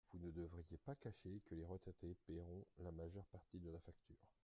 Vous 0.13 0.17
ne 0.17 0.31
devriez 0.31 0.79
pas 0.83 0.95
cacher 0.95 1.43
que 1.45 1.53
les 1.53 1.63
retraités 1.63 2.17
paieront 2.25 2.65
la 2.79 2.91
majeure 2.91 3.27
partie 3.27 3.59
de 3.59 3.69
la 3.69 3.79
facture. 3.81 4.17